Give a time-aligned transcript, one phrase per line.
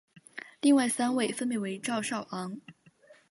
[0.61, 2.59] 另外三位分别为赵少昂。